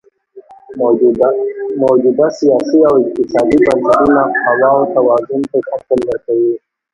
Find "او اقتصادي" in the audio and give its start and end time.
2.89-3.57